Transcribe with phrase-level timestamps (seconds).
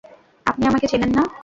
[0.45, 1.23] আপনি আমাকে চেনেন না।